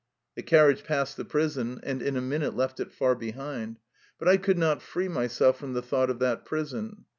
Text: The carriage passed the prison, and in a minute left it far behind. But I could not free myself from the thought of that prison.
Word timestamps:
The 0.33 0.41
carriage 0.41 0.83
passed 0.83 1.15
the 1.15 1.25
prison, 1.25 1.79
and 1.83 2.01
in 2.01 2.17
a 2.17 2.21
minute 2.23 2.55
left 2.55 2.79
it 2.79 2.91
far 2.91 3.13
behind. 3.13 3.77
But 4.17 4.29
I 4.29 4.37
could 4.37 4.57
not 4.57 4.81
free 4.81 5.07
myself 5.07 5.59
from 5.59 5.73
the 5.73 5.83
thought 5.83 6.09
of 6.09 6.17
that 6.17 6.43
prison. 6.43 7.05